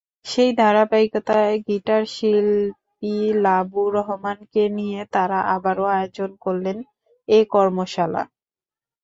[0.25, 3.13] সেই ধারাবাহিকতায় গিটারশিল্পী
[3.43, 6.77] লাবু রহমানকে নিয়ে তারা আবারও আয়োজন করলেন
[7.27, 8.23] এ কর্মশালা।